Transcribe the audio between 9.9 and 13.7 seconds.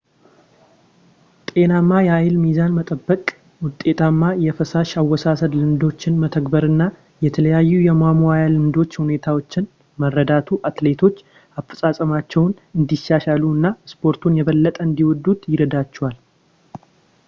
መረዳቱ አትሌቶች አፈጻጸማቸውን እንዲያሻሽሉ እና